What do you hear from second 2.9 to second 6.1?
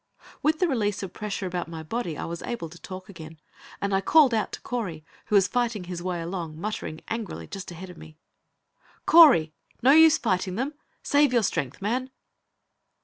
again, and I called out to Correy, who was fighting his